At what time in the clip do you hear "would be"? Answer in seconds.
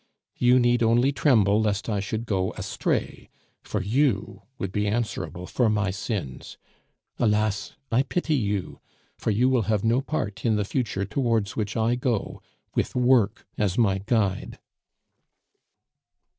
4.57-4.87